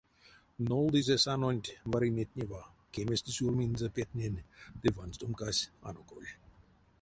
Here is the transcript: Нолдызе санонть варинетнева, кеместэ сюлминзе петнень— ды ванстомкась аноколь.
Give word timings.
Нолдызе 0.69 1.15
санонть 1.25 1.75
варинетнева, 1.91 2.61
кеместэ 2.93 3.29
сюлминзе 3.37 3.87
петнень— 3.95 4.45
ды 4.81 4.87
ванстомкась 4.97 5.69
аноколь. 5.89 6.31